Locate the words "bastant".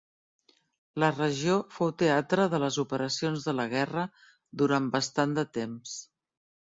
4.97-5.37